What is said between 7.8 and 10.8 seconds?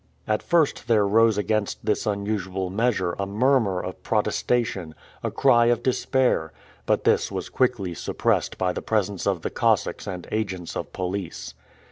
suppressed by the presence of the Cossacks and agents